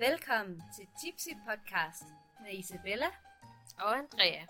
Velkommen 0.00 0.62
til 0.76 0.86
Tipsy 1.00 1.28
Podcast 1.48 2.02
med 2.42 2.58
Isabella 2.58 3.06
Og 3.78 3.98
Andrea. 3.98 4.42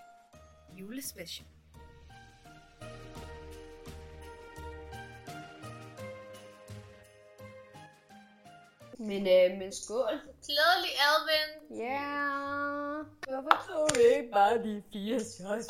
julespecial. 0.79 1.46
Men, 8.98 9.26
øh, 9.26 9.58
men 9.58 9.72
skål. 9.72 10.21
Glædelig 10.46 10.93
advent. 11.11 11.79
Ja. 11.80 11.85
Yeah. 11.85 13.07
Hvorfor 13.29 13.64
tog 13.68 13.89
vi 13.96 14.17
ikke 14.17 14.30
bare 14.32 14.62
de 14.62 14.82
fire 14.93 15.21
shots? 15.21 15.67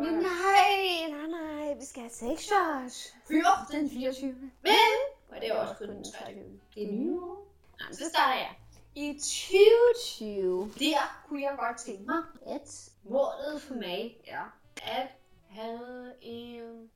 Nej, 0.00 1.08
nej, 1.10 1.26
nej, 1.26 1.74
vi 1.74 1.84
skal 1.84 2.02
have 2.02 2.10
seks 2.10 2.42
shots. 2.42 3.14
Før 3.28 3.66
den 3.70 3.90
24. 3.90 4.32
Men, 4.62 4.98
og 5.38 5.42
det 5.42 5.50
er 5.50 5.54
også 5.54 5.74
kun 5.78 5.88
den 5.88 6.04
23. 6.04 6.60
Det 6.74 6.82
er 6.82 6.92
nye 6.92 7.20
år. 7.20 7.46
Så 7.92 8.04
starter 8.08 8.34
jeg. 8.38 8.54
I 8.94 9.12
2020, 9.12 10.72
der 10.78 11.24
kunne 11.28 11.42
jeg 11.42 11.56
godt 11.58 11.78
tænke 11.78 12.02
mig, 12.02 12.22
at 12.46 12.90
målet 13.04 13.62
for 13.62 13.74
mig 13.74 14.16
er 14.26 14.58
at 14.82 15.06
have 15.48 16.12
en, 16.22 16.88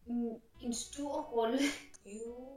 en 0.61 0.75
stor 0.75 1.23
rolle. 1.23 1.59
Jo. 2.07 2.49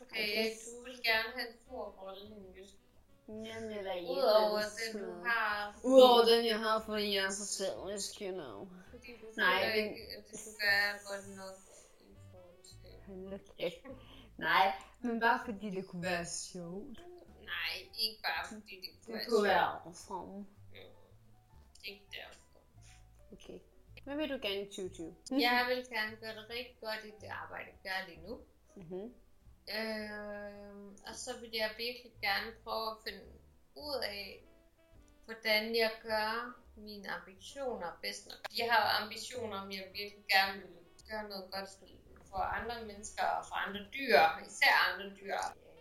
Okay, 0.00 0.50
du 0.76 0.84
vil 0.84 1.00
gerne 1.04 1.28
have 1.36 1.48
en 1.48 1.54
stor 1.66 1.84
rolle 2.02 2.20
i 2.20 2.32
en 2.32 2.46
musical. 2.48 2.76
Jamen, 3.28 3.78
eller 3.78 3.92
i 3.92 4.04
Udover 4.04 4.60
den, 4.92 5.02
du 5.02 5.22
har. 5.24 5.78
Udover 5.84 6.24
den, 6.24 6.46
jeg 6.46 6.58
har, 6.58 6.82
fordi 6.86 7.14
jeg 7.16 7.24
er 7.24 7.30
så 7.30 7.46
selvisk, 7.46 8.20
you 8.22 8.32
know. 8.32 8.68
Fordi 8.90 9.12
du 9.20 9.26
Nej, 9.36 9.66
men- 9.66 9.84
ikke, 9.84 9.96
at 10.18 10.24
du 10.32 10.36
gør 10.60 11.12
godt 11.12 11.36
nok 11.36 11.56
i 12.00 12.14
forhold 12.30 13.40
til... 13.58 13.72
Nej, 14.38 14.72
men 15.06 15.20
bare 15.20 15.40
fordi 15.44 15.70
det 15.70 15.86
kunne 15.86 16.02
være 16.02 16.26
sjovt. 16.26 16.98
Nej, 17.52 17.74
ikke 17.98 18.22
bare 18.22 18.46
fordi 18.48 18.74
det 18.84 18.90
kunne 19.04 19.06
Det 19.06 19.14
være 19.14 19.24
kunne 19.24 19.36
sjovt. 19.36 19.48
være 19.48 19.66
awesome. 19.84 20.46
Ikke 21.84 22.06
derfor. 22.12 22.40
Okay. 23.32 23.58
Hvad 24.04 24.16
vil 24.16 24.28
du 24.30 24.38
gerne 24.42 24.60
i 24.62 24.64
2020? 24.66 25.40
Jeg 25.40 25.64
vil 25.68 25.86
gerne 25.96 26.16
gøre 26.16 26.34
det 26.34 26.50
rigtig 26.50 26.76
godt 26.80 27.00
i 27.04 27.12
det 27.20 27.26
arbejde, 27.42 27.68
jeg 27.70 27.78
gør 27.92 28.08
lige 28.08 28.26
nu. 28.28 28.40
Mm-hmm. 28.76 29.14
Øh, 29.78 30.86
og 31.08 31.14
så 31.14 31.30
vil 31.40 31.50
jeg 31.52 31.70
virkelig 31.78 32.12
gerne 32.22 32.50
prøve 32.64 32.90
at 32.90 32.96
finde 33.04 33.24
ud 33.76 33.96
af, 34.04 34.42
hvordan 35.24 35.76
jeg 35.76 35.90
gør 36.02 36.56
mine 36.76 37.08
ambitioner 37.10 37.98
bedst 38.02 38.26
nok. 38.26 38.38
Jeg 38.58 38.72
har 38.72 39.02
ambitioner 39.02 39.56
om, 39.60 39.70
jeg 39.72 39.84
virkelig 40.00 40.24
gerne 40.30 40.60
vil 40.60 40.70
gøre 41.10 41.28
noget 41.28 41.50
godt 41.52 41.70
for- 41.78 41.86
for 42.30 42.42
andre 42.58 42.76
mennesker 42.90 43.26
og 43.36 43.42
for 43.48 43.56
andre 43.66 43.82
dyr, 43.96 44.18
især 44.48 44.74
andre 44.88 45.06
dyr. 45.18 45.38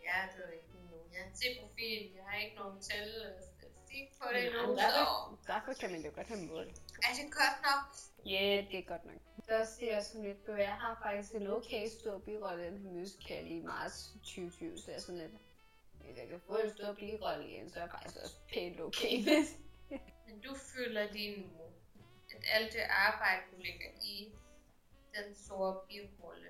Ja, 0.07 0.17
det 0.31 0.39
er 0.45 0.51
ikke 0.59 0.71
nu. 0.91 0.97
Jeg 1.13 1.21
har 1.25 1.31
profil, 1.61 2.01
jeg 2.17 2.23
har 2.27 2.37
ikke 2.43 2.55
nogen 2.55 2.81
tal 2.81 3.09
øh, 3.27 3.41
statistik 3.51 4.05
på 4.19 4.25
det 4.33 4.45
endnu, 4.45 4.75
derfor, 4.75 5.39
derfor 5.47 5.73
kan 5.79 5.91
man 5.91 6.01
jo 6.05 6.11
godt 6.15 6.27
have 6.27 6.41
mål. 6.51 6.67
er 7.07 7.13
det 7.19 7.27
godt 7.41 7.57
nok? 7.69 7.83
Ja, 8.25 8.41
yeah, 8.43 8.71
det 8.71 8.79
er 8.79 8.87
godt 8.93 9.05
nok. 9.05 9.19
Der 9.47 9.65
ser 9.65 9.93
jeg 9.93 10.03
sådan 10.03 10.23
lidt 10.23 10.45
på, 10.45 10.51
jeg 10.51 10.73
har 10.83 10.99
faktisk 11.03 11.33
en 11.33 11.47
okay 11.47 11.87
stor 11.99 12.17
birolle 12.17 12.67
i 12.67 12.71
den 12.71 12.77
her 12.83 12.91
musical 12.91 13.51
i 13.51 13.59
marts 13.61 13.97
2020, 14.23 14.77
så 14.77 14.91
jeg 14.91 14.97
er 14.97 15.01
sådan 15.01 15.21
lidt, 15.21 15.31
hvis 16.01 16.17
jeg 16.17 16.27
kan 16.27 16.41
få 16.47 16.55
en 16.57 16.73
stor 16.77 16.93
birolle 16.93 17.49
igen, 17.49 17.69
så 17.69 17.75
er 17.79 17.83
jeg 17.83 17.91
faktisk 17.91 18.15
også 18.23 18.35
pænt 18.53 18.79
okay. 18.81 19.13
Men 20.27 20.39
du 20.45 20.55
føler 20.55 21.11
lige 21.11 21.41
nu, 21.41 21.47
at 22.35 22.43
alt 22.53 22.73
det 22.73 22.81
arbejde, 22.89 23.41
du 23.51 23.57
lægger 23.57 23.89
i 24.03 24.31
den 25.17 25.35
store 25.35 25.79
birolle, 25.87 26.49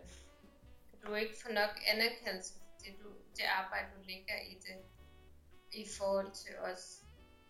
du 1.08 1.14
ikke 1.16 1.36
får 1.44 1.52
nok 1.52 1.70
anerkendelse 1.88 2.54
for 2.54 2.66
det, 2.84 2.96
du, 3.04 3.10
det 3.36 3.44
arbejde, 3.44 3.88
du 3.98 4.02
lægger 4.08 4.40
i 4.42 4.54
det, 4.54 4.78
i 5.72 5.86
forhold 5.98 6.32
til 6.32 6.58
os 6.60 7.02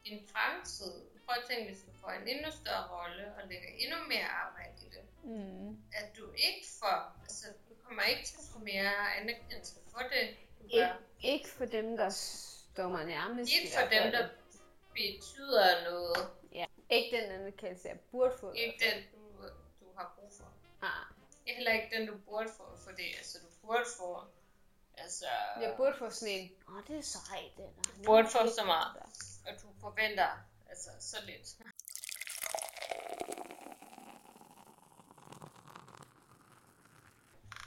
din 0.05 0.27
fremtid. 0.27 0.91
Prøv 1.25 1.35
at 1.43 1.49
tænke, 1.49 1.65
hvis 1.71 1.83
du 1.83 1.91
får 2.01 2.09
en 2.09 2.27
endnu 2.27 2.51
større 2.51 2.87
rolle 2.97 3.33
og 3.37 3.47
lægger 3.47 3.67
endnu 3.77 3.97
mere 4.07 4.27
arbejde 4.27 4.73
i 4.85 4.89
det, 4.89 5.01
Mm. 5.23 5.69
at 5.93 6.17
du 6.17 6.31
ikke 6.31 6.65
får, 6.79 7.19
altså 7.23 7.47
du 7.69 7.73
kommer 7.83 8.03
ikke 8.03 8.23
til 8.25 8.35
at 8.37 8.43
få 8.53 8.59
mere 8.59 9.15
anerkendelse 9.15 9.75
for 9.91 9.99
det, 9.99 10.37
du 10.59 10.63
Ikke, 10.67 10.77
gør. 10.87 10.93
ikke 11.23 11.47
for 11.49 11.65
dem, 11.65 11.97
der 11.97 12.09
står 12.09 12.89
mig 12.89 13.05
nærmest. 13.05 13.51
Ikke 13.53 13.71
for 13.79 13.87
dem, 13.89 14.11
der 14.11 14.29
betyder 14.93 15.83
noget. 15.89 16.29
Ja. 16.53 16.65
Ikke 16.89 17.17
den 17.17 17.31
anerkendelse, 17.31 17.87
jeg 17.87 17.99
burde 18.11 18.33
få. 18.39 18.51
Ikke 18.51 18.77
den, 18.85 19.03
du, 19.13 19.47
du 19.79 19.85
har 19.97 20.15
brug 20.19 20.31
for. 20.33 20.53
Heller 21.47 21.71
ikke 21.71 21.97
den, 21.97 22.07
du 22.07 22.17
burde 22.17 22.49
få, 22.57 22.77
for 22.83 22.91
det. 22.91 23.09
Altså, 23.17 23.37
du 23.39 23.67
burde 23.67 23.85
få... 23.97 24.23
Altså, 24.97 25.25
Jeg 25.61 25.73
burde 25.77 25.97
få 25.97 26.09
sådan 26.09 26.33
en, 26.33 26.51
åh, 26.67 26.75
oh, 26.75 26.83
det 26.87 26.97
er 26.97 27.01
sejt, 27.01 27.51
det 27.57 27.65
der. 27.75 27.81
du 27.97 28.03
burde 28.03 28.27
få 28.27 28.39
så 28.57 28.63
meget, 28.65 28.95
og 29.47 29.61
du 29.61 29.67
forventer 29.81 30.29
altså 30.69 30.89
så 30.99 31.17
lidt. 31.25 31.57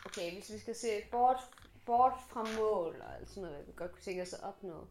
Okay, 0.07 0.33
hvis 0.33 0.53
vi 0.53 0.59
skal 0.59 0.75
se 0.75 1.05
bort, 1.11 1.37
bort 1.87 2.13
fra 2.31 2.45
mål 2.45 3.01
og 3.01 3.15
alt 3.17 3.29
sådan 3.29 3.43
noget, 3.43 3.67
vi 3.67 3.73
godt 3.77 3.93
kunne 3.93 4.03
tænke 4.03 4.23
os 4.23 4.33
at 4.33 4.43
opnå. 4.43 4.87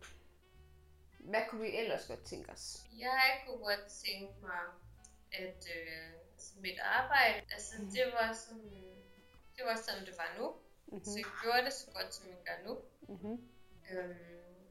Hvad 1.19 1.41
kunne 1.49 1.61
vi 1.61 1.77
ellers 1.77 2.07
godt 2.07 2.25
tænke 2.25 2.51
os? 2.51 2.77
Jeg 2.97 3.43
kunne 3.45 3.57
godt 3.57 3.87
tænke 4.05 4.33
mig, 4.41 4.59
at 5.31 5.67
øh, 5.77 6.11
mit 6.61 6.79
arbejde, 6.79 7.41
altså 7.53 7.75
det 7.77 8.05
var 8.13 8.33
sådan, 8.33 8.71
det 9.55 9.65
var 9.65 9.75
sådan, 9.75 10.05
det 10.05 10.17
var 10.17 10.29
nu. 10.39 10.55
Mhm. 10.87 11.05
Så 11.05 11.17
jeg 11.17 11.25
gjorde 11.43 11.65
det 11.65 11.73
så 11.73 11.91
godt, 11.91 12.15
som 12.15 12.27
jeg 12.27 12.37
gør 12.45 12.67
nu. 12.67 12.73
Mm-hmm. 13.07 13.49
Øhm, 13.91 14.67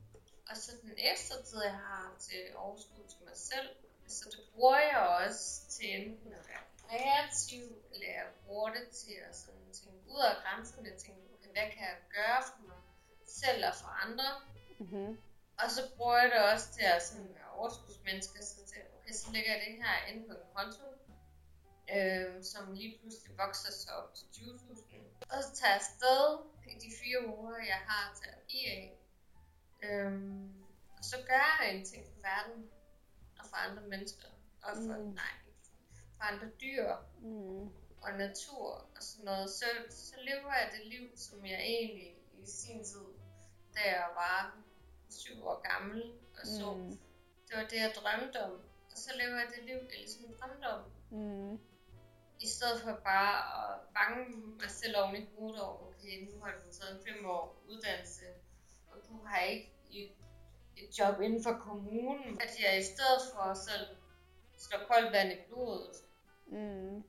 og 0.51 0.57
så 0.57 0.73
den 0.83 0.95
ekstra 0.97 1.43
tid, 1.43 1.63
jeg 1.63 1.79
har 1.89 2.15
til 2.19 2.43
overskud 2.57 3.05
til 3.09 3.19
mig 3.25 3.37
selv, 3.37 3.69
så 4.07 4.25
det 4.31 4.41
bruger 4.55 4.79
jeg 4.79 4.99
også 4.99 5.69
til 5.69 5.87
enten 6.01 6.33
at 6.33 6.49
være 6.49 6.65
kreativ, 6.83 7.65
eller 7.93 8.07
jeg 8.07 8.27
bruger 8.47 8.71
det 8.71 8.89
til 8.89 9.15
at 9.29 9.37
sådan 9.37 9.73
tænke 9.73 9.99
ud 10.09 10.21
af 10.31 10.37
grænserne, 10.43 10.91
tænke, 10.99 11.21
okay, 11.35 11.51
hvad 11.51 11.67
kan 11.75 11.83
jeg 11.91 11.99
gøre 12.17 12.43
for 12.49 12.63
mig 12.69 12.81
selv 13.27 13.65
og 13.67 13.75
for 13.75 13.89
andre? 14.05 14.29
Mm-hmm. 14.79 15.19
Og 15.63 15.71
så 15.71 15.83
bruger 15.97 16.19
jeg 16.19 16.31
det 16.31 16.41
også 16.53 16.73
til 16.73 16.85
at 16.95 17.03
sådan 17.03 17.35
være 17.35 17.51
overskudsmenneske, 17.59 18.45
så 18.45 18.57
til, 18.67 18.83
okay, 18.97 19.13
så 19.13 19.27
lægger 19.33 19.53
jeg 19.53 19.63
det 19.67 19.75
her 19.83 19.95
ind 20.11 20.29
på 20.29 20.33
en 20.35 20.47
konto, 20.55 20.85
øh, 21.95 22.45
som 22.45 22.73
lige 22.73 22.99
pludselig 23.01 23.39
vokser 23.39 23.73
sig 23.73 23.93
op 23.97 24.15
til 24.15 24.25
20.000. 24.25 24.97
Og 25.37 25.43
så 25.45 25.51
tager 25.55 25.71
jeg 25.73 25.81
afsted 25.81 26.39
i 26.71 26.75
de 26.75 26.91
fire 27.03 27.27
uger, 27.39 27.57
jeg 27.57 27.81
har 27.87 28.19
terapi 28.23 28.61
af. 28.67 28.99
Øhm, 29.83 30.53
og 30.99 31.05
så 31.05 31.17
gør 31.27 31.63
jeg 31.65 31.75
en 31.75 31.85
ting 31.85 32.07
for 32.07 32.21
verden, 32.21 32.71
og 33.39 33.45
for 33.51 33.57
andre 33.57 33.83
mennesker, 33.83 34.29
og 34.63 34.71
for, 34.77 34.97
mm. 34.99 35.15
nej, 35.15 35.35
for 36.17 36.23
andre 36.25 36.49
dyr 36.61 36.95
Mm. 37.23 37.69
og 38.03 38.13
natur 38.19 38.67
og 38.97 39.03
sådan 39.03 39.25
noget, 39.25 39.51
så, 39.51 39.65
så 39.91 40.15
lever 40.21 40.53
jeg 40.55 40.71
det 40.73 40.87
liv, 40.87 41.17
som 41.17 41.47
jeg 41.47 41.61
egentlig 41.61 42.17
i 42.43 42.47
sin 42.47 42.85
tid, 42.85 43.07
da 43.75 43.81
jeg 43.85 44.09
var 44.15 44.59
syv 45.11 45.45
år 45.47 45.61
gammel, 45.73 46.13
og 46.41 46.47
så 46.47 46.75
Mm. 46.75 46.99
det 47.49 47.57
var 47.57 47.63
det, 47.71 47.77
jeg 47.77 47.93
drømte 47.97 48.43
om. 48.45 48.53
Og 48.91 48.97
så 48.99 49.11
lever 49.17 49.39
jeg 49.39 49.49
det 49.57 49.65
liv, 49.65 49.75
jeg 49.75 49.99
ligesom 49.99 50.25
drømte 50.41 50.65
om. 50.65 50.85
Mm. 51.11 51.61
I 52.41 52.49
stedet 52.49 52.81
for 52.83 52.93
bare 53.05 53.35
at 53.59 53.81
bange 53.95 54.37
mig 54.61 54.71
selv 54.71 54.97
oven 54.97 55.17
i 55.17 55.27
hovedet 55.39 55.63
over, 55.63 55.87
okay, 55.89 56.29
nu 56.31 56.41
har 56.45 56.51
du 56.53 56.73
taget 56.73 56.93
en 56.97 57.07
fem 57.07 57.27
år 57.27 57.63
uddannelse, 57.69 58.25
og 58.91 58.97
du 59.09 59.25
har 59.27 59.41
ikke 59.41 59.73
et, 59.91 60.11
et 60.77 60.99
job 60.99 61.21
inden 61.21 61.43
for 61.43 61.53
kommunen. 61.53 62.41
At 62.41 62.51
jeg 62.63 62.79
i 62.79 62.83
stedet 62.83 63.21
for 63.35 63.55
selv 63.55 63.87
slår 64.59 64.81
koldt 64.89 65.13
vand 65.13 65.33
i 65.33 65.37
blodet, 65.49 65.97
Mm. 66.47 67.03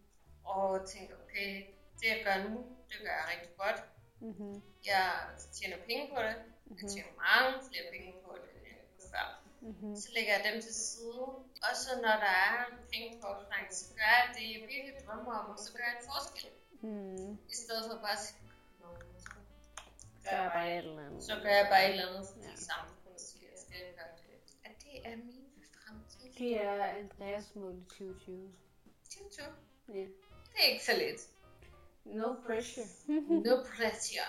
og 0.43 0.88
tænker, 0.88 1.15
okay, 1.23 1.65
det 1.99 2.07
jeg 2.07 2.21
gør 2.25 2.49
nu, 2.49 2.57
det 2.89 2.97
gør 3.01 3.09
jeg 3.19 3.25
rigtig 3.33 3.57
godt. 3.57 3.83
Mm-hmm. 4.19 4.62
Jeg 4.85 5.12
tjener 5.53 5.77
penge 5.85 6.09
på 6.15 6.21
det. 6.21 6.35
Jeg 6.81 6.89
tjener 6.89 7.09
mange 7.25 7.59
flere 7.69 7.83
penge 7.91 8.13
på 8.25 8.35
det, 8.35 8.50
end 8.71 9.09
før. 9.12 9.44
Mm-hmm. 9.62 9.95
Så 9.95 10.07
lægger 10.15 10.31
jeg 10.38 10.44
dem 10.54 10.62
til 10.62 10.74
side. 10.75 11.21
Og 11.68 11.74
så 11.83 11.89
når 11.95 12.15
der 12.25 12.33
er 12.50 12.65
på 13.21 13.27
så 13.71 13.86
gør 13.95 14.12
jeg 14.18 14.27
det, 14.36 14.44
jeg 14.54 14.62
virkelig 14.74 14.94
drømmer 15.06 15.33
om, 15.39 15.50
og 15.50 15.59
så 15.59 15.74
gør 15.74 15.83
jeg 15.89 15.95
en 16.01 16.06
forskel. 16.13 16.50
Mm. 16.81 17.31
I 17.54 17.56
stedet 17.63 17.83
for 17.92 17.98
bare 18.06 18.12
at 18.12 18.19
sige, 18.19 18.39
"Nå, 18.80 18.88
så 20.24 20.30
er 20.30 20.42
jeg 20.42 20.51
bare 20.54 20.71
et 20.71 20.77
eller 20.77 21.06
andet. 21.06 21.24
så 21.24 21.33
gør 21.44 21.50
jeg 21.50 21.68
bare 21.71 21.83
et 21.86 21.92
eller 21.92 22.07
andet, 22.09 22.27
fordi 22.30 22.45
Ja. 22.48 22.56
skal 22.56 23.80
gøre 23.95 24.13
det. 24.18 24.39
At 24.65 24.71
det 24.83 25.07
er 25.12 25.15
min 25.18 25.45
fremtid. 25.74 26.33
Det 26.38 26.62
er 26.63 26.83
Andreas 26.86 27.56
mål 27.56 27.74
i 27.77 27.83
2020. 27.89 28.54
Tinto. 29.09 29.44
Ja. 29.88 29.94
Det 30.54 30.59
er 30.59 30.71
ikke 30.74 30.86
så 30.86 30.94
let. 30.94 31.19
No 32.06 32.33
pressure. 32.45 32.86
No 33.45 33.63
pressure. 33.63 34.25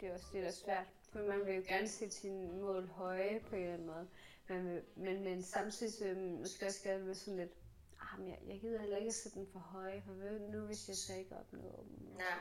Det 0.00 0.08
er 0.08 0.14
også 0.14 0.26
det, 0.32 0.42
der 0.42 0.48
er 0.48 0.52
svært. 0.52 0.86
For 1.12 1.18
man 1.18 1.46
vil 1.46 1.54
jo 1.54 1.62
gerne 1.68 1.88
sætte 1.88 2.14
sine 2.14 2.60
mål 2.60 2.86
høje 2.86 3.40
på 3.48 3.56
en 3.56 3.62
eller 3.62 3.74
anden 3.74 3.86
måde. 3.86 4.08
Man 4.48 4.68
vil, 4.68 4.82
men, 4.96 5.24
men 5.24 5.42
samtidig 5.42 5.92
så 5.92 6.04
vil 6.04 6.16
man 6.16 6.38
måske 6.38 6.66
også 6.66 6.82
gerne 6.82 7.06
være 7.06 7.14
sådan 7.14 7.36
lidt, 7.36 7.52
ah, 8.00 8.20
men 8.20 8.28
jeg, 8.28 8.38
jeg 8.46 8.60
gider 8.60 8.80
heller 8.80 8.96
ikke 8.96 9.08
at 9.08 9.14
sætte 9.14 9.38
den 9.38 9.48
for 9.52 9.58
høje, 9.58 10.02
for 10.06 10.12
hvad 10.12 10.38
nu 10.38 10.60
hvis 10.60 10.88
jeg 10.88 10.96
så 10.96 11.14
ikke 11.14 11.36
opnår 11.36 11.84
dem? 11.88 12.16
Ja. 12.18 12.34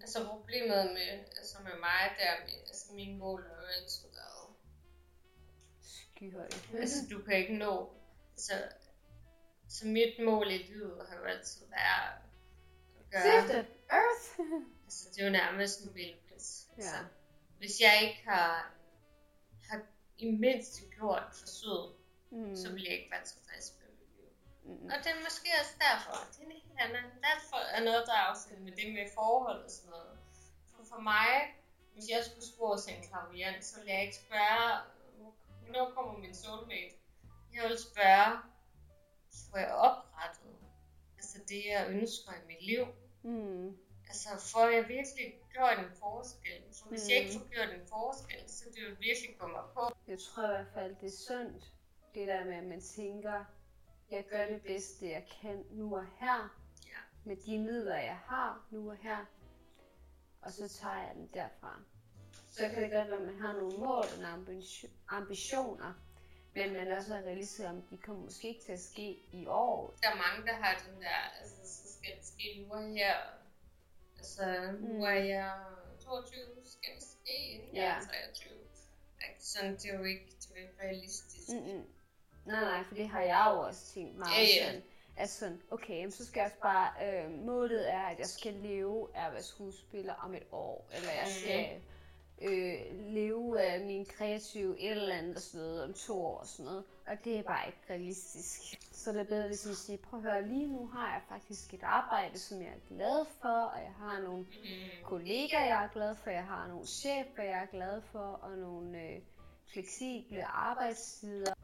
Altså 0.00 0.26
problemet 0.26 0.86
med, 0.86 1.10
altså 1.38 1.56
med 1.62 1.72
mig, 1.80 2.10
der 2.18 2.44
med, 2.46 2.60
altså 2.66 2.92
mine 2.94 3.18
mål 3.18 3.42
har 3.42 3.54
jo 3.62 3.66
altid 3.66 4.08
været 4.08 4.54
skyhøjt. 5.80 6.68
Altså, 6.74 6.96
du 7.10 7.22
kan 7.22 7.38
ikke 7.38 7.56
nå... 7.58 7.92
Så, 8.36 8.52
så 9.68 9.86
mit 9.86 10.24
mål 10.24 10.46
i 10.50 10.58
livet 10.58 11.06
har 11.08 11.16
jo 11.18 11.24
altid 11.24 11.66
været 11.66 12.14
at 13.00 13.10
gøre... 13.10 13.42
Sifted 13.42 13.64
Earth! 13.90 14.60
Altså, 14.84 15.08
det 15.10 15.20
er 15.20 15.26
jo 15.26 15.32
nærmest 15.32 15.84
Nobelpris. 15.84 16.66
Ja. 16.68 16.82
Altså, 16.82 16.96
hvis 17.58 17.80
jeg 17.80 17.94
ikke 18.02 18.22
har, 18.30 18.72
har 19.68 19.80
i 20.18 20.30
mindste 20.30 20.82
gjort 20.96 21.26
forsøget, 21.32 21.94
mm. 22.30 22.56
så 22.56 22.72
vil 22.72 22.82
jeg 22.82 22.92
ikke 22.92 23.10
være 23.10 23.24
tilfreds 23.24 23.66
med 23.78 23.88
mit 23.98 24.10
liv. 24.16 24.30
Mm. 24.64 24.86
Og 24.92 24.96
det 25.02 25.08
er 25.12 25.20
måske 25.28 25.48
også 25.60 25.74
derfor, 25.86 26.14
det 26.32 26.40
er 26.46 26.52
helt 26.52 27.22
derfor 27.30 27.56
er 27.76 27.84
noget, 27.84 28.02
der 28.06 28.12
er 28.12 28.24
afsat 28.30 28.60
med 28.60 28.72
det 28.72 28.92
med 28.94 29.06
forhold 29.14 29.64
og 29.64 29.70
sådan 29.70 29.90
noget. 29.90 30.18
For, 30.70 30.84
for 30.92 31.00
mig, 31.00 31.32
hvis 31.94 32.08
jeg 32.10 32.24
skulle 32.24 32.46
spore 32.46 32.80
til 32.80 32.94
en 32.96 33.02
klaviant, 33.08 33.64
så 33.64 33.76
ville 33.76 33.92
jeg 33.92 34.02
ikke 34.02 34.16
spørge, 34.16 34.66
hvornår 35.62 35.90
kommer 35.90 36.18
min 36.18 36.34
soulmate? 36.34 36.94
Jeg 37.54 37.62
vil 37.68 37.78
spørge, 37.78 38.38
får 39.50 39.58
jeg 39.58 39.74
oprettet 39.74 40.56
altså 41.16 41.38
det, 41.48 41.62
jeg 41.66 41.90
ønsker 41.90 42.32
i 42.32 42.46
mit 42.46 42.62
liv? 42.62 42.86
Mm. 43.22 43.76
Altså, 44.08 44.28
får 44.52 44.66
jeg 44.68 44.88
virkelig 44.88 45.34
gjort 45.52 45.78
en 45.78 45.92
forskel? 45.98 46.62
For 46.82 46.88
hvis 46.88 47.08
jeg 47.08 47.16
ikke 47.18 47.32
Mm. 47.34 47.40
får 47.40 47.48
gjort 47.48 47.68
en 47.80 47.86
forskel, 47.88 48.42
så 48.50 48.64
det 48.74 48.82
vil 48.84 48.96
virkelig 49.00 49.36
mig 49.40 49.64
på. 49.74 49.82
Jeg 50.06 50.18
tror 50.18 50.44
i 50.44 50.46
hvert 50.46 50.66
fald, 50.74 50.96
det 51.00 51.06
er 51.06 51.16
sundt, 51.28 51.64
det 52.14 52.28
der 52.28 52.44
med, 52.44 52.54
at 52.54 52.64
man 52.64 52.80
tænker, 52.80 53.44
jeg 54.10 54.24
gør 54.30 54.46
det 54.46 54.62
bedste, 54.62 55.10
jeg 55.10 55.26
kan 55.40 55.64
nu 55.70 55.96
og 55.96 56.06
her, 56.20 56.54
Ja. 56.86 56.98
med 57.24 57.36
de 57.36 57.58
midler, 57.58 57.96
jeg 57.96 58.16
har 58.16 58.66
nu 58.70 58.90
og 58.90 58.96
her, 58.96 59.24
og 60.42 60.52
så 60.52 60.68
tager 60.68 60.96
jeg 61.06 61.12
den 61.14 61.30
derfra. 61.34 61.80
Så 62.50 62.68
kan 62.68 62.82
det 62.82 62.90
godt 62.92 63.08
være, 63.10 63.20
at 63.20 63.26
man 63.26 63.40
har 63.40 63.52
nogle 63.52 63.78
mål 63.78 64.04
og 64.14 64.18
nogle 64.20 64.28
ambition- 64.28 64.90
ambitioner, 65.08 65.92
men 66.54 66.72
man 66.72 66.92
også 66.92 67.14
er 67.14 67.18
realistisk 67.22 67.68
om, 67.68 67.82
de 67.82 67.98
kommer 67.98 68.22
måske 68.22 68.48
ikke 68.48 68.64
til 68.64 68.72
at 68.72 68.80
ske 68.80 69.22
i 69.32 69.46
år. 69.46 69.94
Der 70.02 70.08
er 70.10 70.14
mange, 70.16 70.46
der 70.46 70.54
har 70.54 70.82
den 70.86 71.02
der, 71.02 71.40
altså, 71.40 71.56
så 71.64 71.92
skal 71.98 72.16
det 72.16 72.26
ske 72.26 72.64
nu 72.68 72.74
og 72.74 72.82
her. 72.82 73.16
Altså, 74.24 74.72
nu 74.80 74.92
Mm. 74.94 75.00
er 75.02 75.10
jeg 75.10 75.52
22, 76.00 76.40
skal 76.64 76.94
det 76.94 77.02
ske 77.02 77.36
inden 77.52 77.76
jeg 77.76 77.82
Ja. 77.82 77.94
er 77.96 78.00
23. 78.00 78.52
Ikke? 79.28 79.44
Sådan, 79.44 79.72
det 79.76 79.90
er 79.90 79.98
jo 79.98 80.04
ikke, 80.04 80.26
det 80.40 80.50
er 80.56 80.60
ikke 80.60 80.74
realistisk. 80.82 81.48
Mm-mm. 81.48 81.84
Nej, 82.46 82.60
nej, 82.60 82.84
for 82.84 82.94
det 82.94 83.08
har 83.08 83.22
jeg 83.22 83.50
jo 83.54 83.60
også 83.60 83.86
tænkt 83.94 84.16
meget 84.16 84.32
Ja, 84.36 84.42
ja. 84.42 84.66
sådan. 84.66 84.82
At 85.16 85.30
sådan, 85.30 85.62
okay, 85.70 86.10
så 86.10 86.26
skal 86.26 86.40
jeg 86.40 86.46
også 86.46 86.60
bare, 86.62 86.88
øh, 87.24 87.30
målet 87.30 87.92
er, 87.92 88.00
at 88.02 88.18
jeg 88.18 88.26
skal 88.26 88.52
leve 88.54 89.08
af 89.16 89.26
at 89.26 89.32
være 89.32 89.42
skuespiller 89.42 90.14
om 90.14 90.34
et 90.34 90.42
år, 90.52 90.88
eller 90.94 91.10
jeg 91.10 91.26
skal 91.40 91.80
øh, 92.42 92.80
leve 92.92 93.60
af 93.60 93.80
min 93.80 94.06
kreative 94.06 94.80
et 94.80 94.90
eller 94.90 95.14
andet 95.14 95.36
og 95.36 95.42
sådan 95.42 95.66
noget 95.66 95.84
om 95.84 95.94
to 95.94 96.26
år 96.26 96.38
og 96.38 96.46
sådan 96.46 96.64
noget. 96.64 96.84
Og 97.06 97.16
det 97.24 97.38
er 97.38 97.42
bare 97.42 97.66
ikke 97.66 97.78
realistisk. 97.90 98.60
Så 98.92 99.12
det 99.12 99.20
er 99.20 99.24
bedre 99.24 99.48
ligesom 99.48 99.70
at 99.70 99.76
sige, 99.76 99.98
prøv 99.98 100.20
at 100.20 100.32
høre, 100.32 100.48
lige 100.48 100.66
nu 100.66 100.86
har 100.86 101.12
jeg 101.12 101.22
faktisk 101.28 101.74
et 101.74 101.82
arbejde, 101.82 102.38
som 102.38 102.60
jeg 102.60 102.68
er 102.68 102.94
glad 102.94 103.26
for, 103.42 103.48
og 103.48 103.80
jeg 103.80 103.92
har 103.98 104.20
nogle 104.20 104.46
kollegaer, 105.04 105.64
jeg 105.64 105.84
er 105.84 105.88
glad 105.88 106.14
for, 106.14 106.30
jeg 106.30 106.44
har 106.44 106.68
nogle 106.68 106.86
chefer, 106.86 107.42
jeg 107.42 107.62
er 107.62 107.66
glad 107.66 108.02
for, 108.02 108.40
og 108.42 108.58
nogle 108.58 109.02
øh, 109.02 109.20
fleksible 109.72 110.44
arbejdstider. 110.44 111.54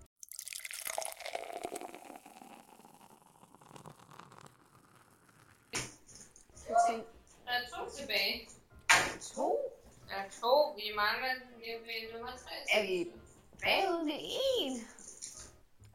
Der 7.46 7.56
er 7.56 7.84
to 7.84 7.90
tilbage. 7.96 8.49
to? 9.34 9.69
Der 10.11 10.17
er 10.17 10.29
to, 10.43 10.73
vi 10.77 10.93
mangler 10.97 11.35
vi 11.59 11.71
er 11.71 12.12
nummer 12.12 12.31
3. 12.31 12.79
Er 12.79 12.83
vi 12.87 13.12
bagud 13.62 14.05
med 14.05 14.21
en? 14.21 14.73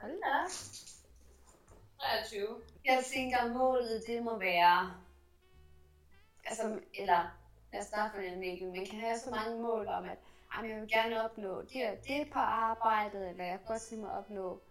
Hold 0.02 0.12
da. 0.12 0.44
op. 0.44 0.52
23. 2.00 2.62
Jeg 2.86 3.04
tænker, 3.14 3.54
målet 3.54 4.04
det 4.08 4.24
må 4.24 4.38
være... 4.38 4.94
Altså, 6.46 6.80
eller 6.94 7.38
lad 7.74 7.82
os 7.82 7.88
starte 7.88 8.18
med 8.18 8.28
en 8.28 8.42
vinkel. 8.42 8.68
Man 8.68 8.86
kan 8.86 9.00
have 9.00 9.20
så 9.20 9.30
mange 9.30 9.62
mål 9.62 9.88
om, 9.88 10.04
at 10.04 10.18
jamen, 10.56 10.72
jeg 10.72 10.82
vil 10.82 10.90
gerne 10.90 11.24
opnå 11.24 11.62
det 11.62 11.90
og 11.90 11.98
det 12.08 12.32
på 12.34 12.40
arbejdet, 12.40 13.30
eller 13.30 13.44
jeg 13.44 13.60
kan 13.60 13.68
godt 13.68 13.82
tænke 13.82 14.04
mig 14.04 14.12
at 14.12 14.18
opnå 14.18 14.62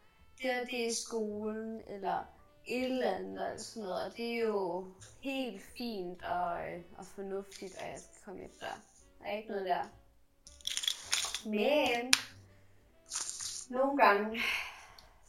det 0.43 0.51
og 0.61 0.67
det 0.71 0.87
i 0.87 0.95
skolen, 0.95 1.83
eller 1.87 2.25
et 2.67 2.85
eller 2.85 3.11
andet 3.11 3.53
og 3.53 3.61
sådan 3.61 3.83
noget. 3.83 4.05
Og 4.05 4.17
det 4.17 4.35
er 4.35 4.39
jo 4.39 4.87
helt 5.21 5.63
fint 5.63 6.25
og, 6.25 6.69
øh, 6.69 6.83
og 6.99 7.07
fornuftigt, 7.07 7.77
at 7.77 7.91
jeg 7.91 7.99
skal 7.99 8.25
komme 8.25 8.45
efter. 8.45 8.67
Der 9.25 9.31
er 9.31 9.37
ikke 9.37 9.49
noget 9.49 9.67
der. 9.67 9.85
Men 11.47 12.13
nogle 13.71 14.03
gange, 14.03 14.41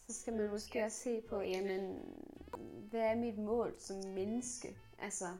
så 0.07 0.21
skal 0.21 0.33
man 0.33 0.49
måske 0.49 0.83
også 0.83 0.97
se 0.97 1.21
på, 1.29 1.41
jamen, 1.41 1.99
hvad 2.89 3.01
er 3.01 3.15
mit 3.15 3.37
mål 3.37 3.75
som 3.79 3.95
menneske? 4.05 4.77
Altså, 4.99 5.25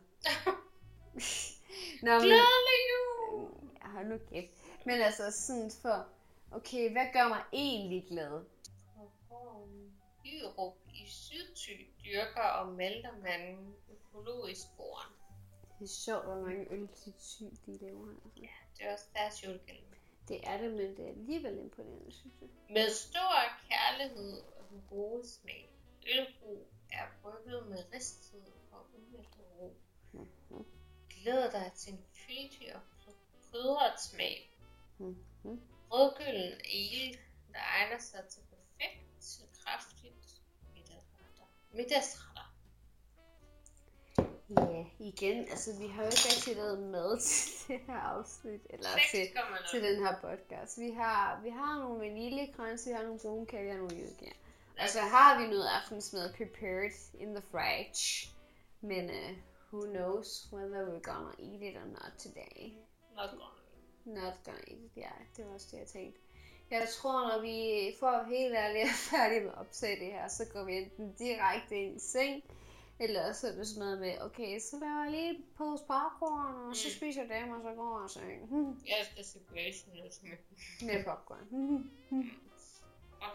Nå, 2.06 2.12
men, 2.12 2.22
Glædelig 2.22 2.80
jul! 2.92 3.50
Ja, 3.84 3.88
hold 3.88 4.08
nu 4.08 4.18
kæft. 4.18 4.48
Men 4.86 5.02
altså 5.02 5.32
sådan 5.32 5.72
for, 5.82 6.08
okay, 6.52 6.92
hvad 6.92 7.06
gør 7.14 7.28
mig 7.28 7.44
egentlig 7.54 8.06
glad? 8.10 8.46
Hyrup 10.24 10.78
i 10.94 11.06
Sydty 11.08 11.72
dyrker 12.06 12.44
og 12.44 12.74
malter 12.74 13.12
man 13.24 13.74
økologisk 13.92 14.68
korn. 14.78 15.25
Det 15.80 15.86
er 15.86 15.90
sjovt, 16.06 16.26
hvor 16.26 16.42
mange 16.42 16.72
øl 16.72 16.88
til 16.88 17.14
syg 17.18 17.52
de 17.66 17.78
laver. 17.78 18.10
Altså. 18.10 18.30
Ja, 18.42 18.50
det 18.78 18.86
er 18.86 18.94
også 18.94 19.06
deres 19.14 19.44
julegave. 19.44 19.86
Det 20.28 20.48
er 20.48 20.58
det, 20.58 20.72
men 20.72 20.98
det 20.98 21.06
er 21.06 21.10
alligevel 21.10 21.58
imponerende, 21.60 22.12
synes 22.12 22.36
jeg. 22.42 22.50
Med 22.70 22.90
stor 22.90 23.36
kærlighed 23.70 24.42
og 24.42 24.66
den 24.70 24.84
gode 24.90 25.30
smag. 25.30 25.70
Ølbrug 26.14 26.68
er 26.92 27.06
brygget 27.22 27.68
med 27.68 27.94
ristet 27.94 28.54
og 28.72 28.86
umættet 28.96 29.46
ro. 29.60 29.74
Mhm. 30.12 30.66
Glæd 31.10 31.52
dig 31.52 31.72
til 31.76 31.94
en 31.94 32.06
fyldig 32.14 32.76
og 32.76 32.82
krydret 33.52 34.00
smag. 34.02 34.58
Mhm. 34.98 35.62
Rødgylden 35.92 36.54
ale, 36.54 37.14
der 37.54 37.60
egner 37.60 38.00
sig 38.00 38.24
til 38.30 38.42
perfekt 38.50 39.22
til 39.22 39.44
kraftigt 39.64 40.42
middagsretter. 40.74 41.46
Middagsretter. 41.72 42.35
Ja, 44.50 44.86
igen, 45.00 45.40
altså 45.50 45.80
vi 45.80 45.88
har 45.88 46.04
jo 46.04 46.10
ikke 46.10 46.28
rigtig 46.36 46.56
lavet 46.56 46.80
mad 46.80 47.20
til 47.28 47.68
det 47.68 47.80
her 47.88 48.00
afsnit, 48.00 48.62
eller 48.70 48.90
til, 49.12 49.28
til 49.72 49.82
6,0. 49.82 49.88
den 49.88 50.06
her 50.06 50.16
podcast. 50.22 50.80
Vi 50.80 50.92
har, 50.92 51.42
vi 51.44 51.50
har 51.50 51.80
nogle 51.80 52.00
vaniljekranse, 52.00 52.90
vi 52.90 52.96
har 52.96 53.04
nogle 53.04 53.20
brunkager, 53.20 53.64
vi 53.64 53.70
har 53.70 53.78
nogle 53.78 53.96
jødekager. 53.96 54.34
Og 54.82 54.90
så 54.90 55.00
har 55.00 55.40
vi 55.40 55.48
noget 55.48 55.68
aftensmad 55.68 56.34
prepared 56.34 56.92
in 57.20 57.36
the 57.36 57.44
fridge. 57.52 58.30
Men 58.82 59.10
uh, 59.10 59.32
who 59.74 59.82
knows 59.96 60.50
whether 60.54 60.82
we're 60.90 61.12
gonna 61.12 61.34
eat 61.40 61.62
it 61.62 61.76
or 61.78 61.88
not 61.88 62.12
today. 62.20 62.74
Not 63.16 63.30
gonna. 63.30 64.22
Not 64.22 64.34
gonna 64.46 64.66
eat 64.68 64.80
it, 64.86 64.92
ja. 64.98 65.12
Det 65.38 65.46
var 65.46 65.54
også 65.54 65.68
det, 65.72 65.78
jeg 65.78 65.88
tænkte. 65.88 66.20
Jeg 66.72 66.88
tror, 66.90 67.28
når 67.28 67.42
vi 67.42 67.60
får 68.00 68.24
helt 68.30 68.56
ærligt 68.56 68.84
er 68.84 68.94
færdige 69.12 69.42
med 69.42 69.52
at 69.52 69.58
optage 69.58 70.00
det 70.00 70.12
her, 70.14 70.28
så 70.28 70.46
går 70.54 70.64
vi 70.64 70.78
enten 70.78 71.14
direkte 71.14 71.76
ind 71.76 71.96
i 71.96 72.00
seng, 72.00 72.44
eller 73.00 73.32
så 73.34 73.48
er 73.48 73.52
det 73.52 73.68
sådan 73.68 73.80
noget 73.80 74.00
med, 74.00 74.22
okay, 74.22 74.60
så 74.60 74.80
laver 74.80 75.04
jeg 75.04 75.12
lige 75.12 75.30
en 75.30 75.46
pose 75.58 75.84
popcorn, 75.88 76.70
og 76.70 76.76
så 76.76 76.88
Mm. 76.88 76.96
spiser 76.98 77.22
jeg 77.24 77.42
dem, 77.42 77.52
og 77.54 77.62
så 77.62 77.74
går 77.76 78.00
jeg 78.00 78.06
i 78.06 78.14
seng. 78.14 78.84
Jeg 78.88 79.06
skal 79.12 79.26
se 79.26 79.40
Grey's 79.52 79.92
Anatomy. 79.92 80.36
Med 80.82 81.04
popcorn. 81.04 81.46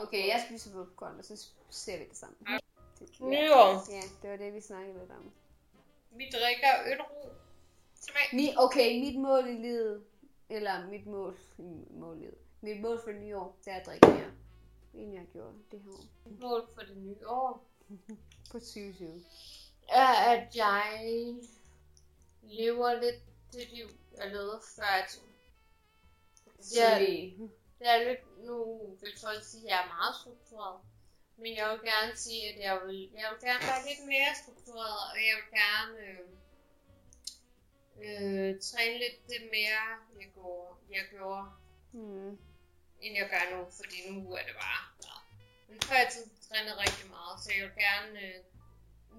Okay, 0.01 0.29
jeg 0.29 0.45
spiser 0.49 0.73
popcorn, 0.73 1.19
og 1.19 1.25
så 1.25 1.49
ser 1.71 1.99
vi 1.99 2.05
det 2.05 2.17
sammen. 2.17 2.37
Det- 2.99 3.21
Nyår. 3.21 3.93
Ja, 3.93 4.03
det 4.23 4.31
var 4.31 4.37
det, 4.37 4.55
vi 4.55 4.61
snakkede 4.61 4.99
lidt 4.99 5.11
om. 5.11 5.31
Vi 6.11 6.25
drikker 6.33 6.69
ølro. 6.93 7.05
Mi, 8.33 8.55
okay, 8.59 9.01
mit 9.01 9.21
mål 9.21 9.47
i 9.49 9.53
livet, 9.53 10.05
eller 10.49 10.87
mit 10.89 11.07
mål, 11.07 11.37
mål 11.91 12.17
i 12.17 12.21
livet, 12.21 12.35
mit 12.61 12.81
mål 12.81 13.01
for 13.05 13.11
nyår, 13.13 13.57
det 13.65 13.73
er 13.73 13.77
at 13.77 13.87
drikke 13.87 14.07
mere, 14.07 14.31
end 14.95 15.15
jeg 15.15 15.27
gjorde 15.33 15.53
det 15.71 15.81
her 15.81 15.91
år. 15.91 16.31
Mål 16.41 16.69
for 16.75 16.81
det 16.81 16.97
nye 16.97 17.29
år 17.29 17.67
På 18.51 18.59
2020. 18.59 19.25
er, 19.89 20.07
at 20.33 20.57
jeg 20.57 21.35
lever 22.43 22.95
lidt 22.95 23.23
det 23.53 23.69
liv, 23.73 23.89
jeg 24.17 24.31
levede 24.31 24.61
før 24.77 24.85
jeg 24.97 25.07
tog. 25.11 25.23
Ja, 26.75 26.99
det 27.79 27.89
er 27.89 27.99
lidt, 28.09 28.45
nu 28.47 28.57
vil 29.01 29.13
folk 29.21 29.45
sige, 29.45 29.65
at 29.65 29.71
jeg 29.71 29.83
er 29.85 29.89
meget 29.97 30.15
struktureret. 30.21 30.81
Men 31.37 31.57
jeg 31.57 31.71
vil 31.71 31.81
gerne 31.91 32.17
sige, 32.17 32.43
at 32.53 32.61
jeg 32.61 32.81
vil, 32.87 33.11
jeg 33.21 33.29
vil 33.31 33.49
gerne 33.49 33.65
være 33.71 33.89
lidt 33.89 34.07
mere 34.07 34.33
struktureret, 34.43 35.01
og 35.13 35.17
jeg 35.29 35.35
vil 35.39 35.51
gerne 35.61 35.99
øh, 36.09 36.27
øh, 38.05 38.61
træne 38.61 38.99
lidt 38.99 39.19
det 39.29 39.43
mere, 39.57 39.85
jeg, 40.21 40.29
går, 40.35 40.81
jeg 40.91 41.05
gjorde, 41.11 41.51
Hmm. 41.93 42.39
end 43.01 43.17
jeg 43.17 43.29
gør 43.31 43.57
nu, 43.57 43.71
fordi 43.71 44.11
nu 44.11 44.33
er 44.33 44.43
det 44.43 44.55
bare... 44.55 45.20
Men 45.71 45.81
før 45.89 45.97
jeg 45.97 46.11
trænede 46.49 46.77
rigtig 46.85 47.07
meget, 47.11 47.37
så 47.43 47.49
jeg 47.57 47.63
vil 47.67 47.75
gerne 47.89 48.19
øh, 48.27 48.39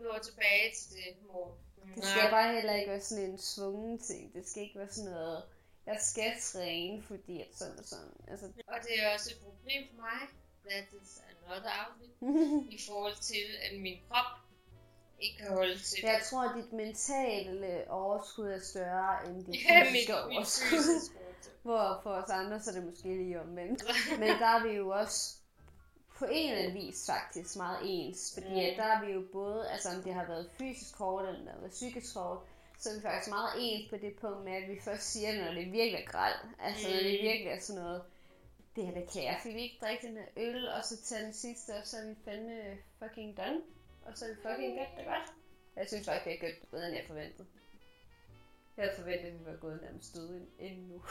nå 0.03 0.11
tilbage 0.27 0.65
til 0.77 0.89
det 0.97 1.13
mål. 1.33 1.51
Det 1.95 2.05
skal 2.05 2.29
bare 2.31 2.53
heller 2.53 2.73
ikke 2.75 2.91
være 2.91 3.01
sådan 3.01 3.23
en 3.23 3.37
svungen 3.39 3.99
ting. 3.99 4.33
Det 4.33 4.49
skal 4.49 4.63
ikke 4.63 4.79
være 4.79 4.89
sådan 4.91 5.11
noget, 5.11 5.43
jeg 5.85 5.97
skal 6.01 6.31
træne, 6.41 7.03
fordi 7.03 7.41
at 7.41 7.47
sådan 7.55 7.79
og 7.79 7.85
sådan. 7.85 8.13
Altså, 8.27 8.45
Og 8.67 8.77
det 8.83 9.03
er 9.03 9.13
også 9.13 9.29
et 9.33 9.39
problem 9.47 9.81
for 9.89 10.01
mig, 10.01 10.21
that 10.69 10.85
is 11.01 11.21
another 11.31 11.69
afsnit, 11.69 12.11
i 12.77 12.79
forhold 12.87 13.15
til, 13.21 13.45
at 13.65 13.79
min 13.81 13.97
krop 14.09 14.31
ikke 15.19 15.37
kan 15.37 15.49
holde 15.49 15.79
til 15.79 15.99
Jeg 16.03 16.17
det. 16.19 16.27
tror, 16.29 16.41
at 16.49 16.55
dit 16.63 16.73
mentale 16.73 17.91
overskud 17.91 18.47
er 18.47 18.59
større 18.59 19.25
end 19.27 19.45
dit 19.45 19.55
Ja, 19.69 19.83
fysiske 19.83 20.13
mit, 20.13 20.27
mit 20.29 20.35
overskud. 20.35 20.67
fysiske 20.69 21.15
overskud. 21.25 21.51
Hvor 21.67 21.99
for 22.03 22.09
os 22.09 22.29
andre, 22.29 22.61
så 22.61 22.69
er 22.69 22.73
det 22.73 22.83
måske 22.83 23.07
lige 23.17 23.41
omvendt. 23.41 23.83
Men 24.19 24.27
der 24.29 24.47
er 24.47 24.63
vi 24.67 24.73
jo 24.73 24.89
også 24.89 25.35
på 26.21 26.25
en 26.31 26.49
eller 26.51 26.63
anden 26.63 26.77
vis 26.81 27.09
faktisk 27.11 27.55
meget 27.57 27.79
ens. 27.83 28.33
Fordi 28.33 28.47
Mm. 28.49 28.75
der 28.79 28.83
er 28.83 29.05
vi 29.05 29.11
jo 29.11 29.23
både, 29.31 29.69
altså 29.69 29.89
om 29.95 30.03
det 30.03 30.13
har 30.13 30.25
været 30.27 30.49
fysisk 30.59 30.95
hårdt, 30.97 31.27
eller 31.27 31.41
det 31.41 31.51
har 31.51 31.59
været 31.59 31.71
psykisk 31.71 32.15
hårdt, 32.15 32.41
så 32.79 32.89
er 32.89 32.95
vi 32.95 33.01
faktisk 33.01 33.29
meget 33.29 33.49
ens 33.59 33.89
på 33.89 33.97
det 33.97 34.13
punkt 34.21 34.43
med, 34.45 34.53
at 34.61 34.69
vi 34.69 34.79
først 34.87 35.03
siger, 35.13 35.45
når 35.45 35.53
det 35.53 35.71
virkelig 35.71 35.99
er 36.03 36.05
grædt. 36.13 36.41
Altså 36.59 36.87
når 36.89 36.97
det 36.97 37.19
Mm. 37.19 37.27
virkelig 37.29 37.47
er 37.47 37.59
sådan 37.59 37.81
noget, 37.81 38.01
det 38.75 38.85
her 38.85 38.93
jeg. 39.15 39.39
Fik 39.43 39.55
vi 39.55 39.61
ikke 39.61 39.77
drikke 39.81 40.07
den 40.07 40.17
her 40.17 40.25
øl, 40.37 40.67
og 40.69 40.85
så 40.85 41.01
tage 41.03 41.23
den 41.25 41.33
sidste, 41.33 41.71
og 41.71 41.87
så 41.87 41.97
er 41.97 42.05
vi 42.07 42.15
fandme 42.25 42.77
fucking 42.99 43.37
done. 43.37 43.61
Og 44.05 44.11
så 44.17 44.25
er 44.25 44.29
vi 44.29 44.35
fucking 44.35 44.77
godt 44.77 44.89
det 44.97 45.05
godt. 45.05 45.27
Jeg 45.75 45.87
synes 45.87 46.05
faktisk, 46.05 46.25
det 46.25 46.33
er 46.33 46.39
godt 46.51 46.71
bedre, 46.71 46.87
end 46.87 46.95
jeg 46.95 47.05
forventede. 47.07 47.47
Jeg 48.77 48.85
havde 48.85 48.95
forventet, 48.97 49.27
at 49.27 49.39
vi 49.39 49.45
var 49.45 49.55
gået 49.57 49.79
nærmest 49.81 50.15
døde 50.15 50.35
ind- 50.37 50.49
inden 50.59 50.87
nu. 50.87 51.03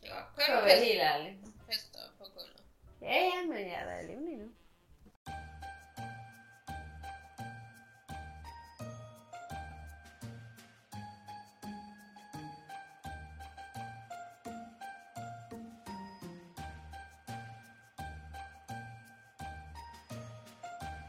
Det 0.00 0.10
var 0.48 0.68
helt 0.84 1.00
ærlig. 1.00 1.38
pester 1.68 1.88
på 1.92 1.98
gulvet. 1.98 2.09
Ja, 3.00 3.14
ja, 3.14 3.46
men 3.46 3.56
jeg 3.58 3.72
er 3.80 3.84
da 3.84 4.06
levende 4.06 4.32
endnu. 4.32 4.48